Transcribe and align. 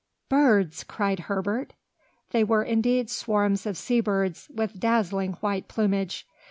"Birds!" 0.29 0.83
cried 0.83 1.19
Herbert. 1.19 1.73
They 2.31 2.43
were 2.43 2.63
indeed 2.63 3.07
swarms 3.11 3.67
of 3.67 3.77
sea 3.77 3.99
birds, 3.99 4.49
with 4.51 4.79
dazzling 4.79 5.33
white 5.33 5.67
plumage. 5.67 6.25